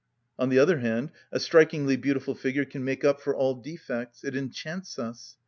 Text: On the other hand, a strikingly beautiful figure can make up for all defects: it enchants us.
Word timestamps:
On 0.39 0.49
the 0.49 0.57
other 0.57 0.79
hand, 0.79 1.11
a 1.31 1.39
strikingly 1.39 1.95
beautiful 1.95 2.33
figure 2.33 2.65
can 2.65 2.83
make 2.83 3.03
up 3.05 3.21
for 3.21 3.35
all 3.35 3.53
defects: 3.53 4.23
it 4.23 4.35
enchants 4.35 4.97
us. 4.97 5.37